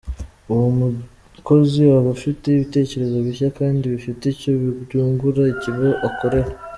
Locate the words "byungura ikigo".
4.83-5.89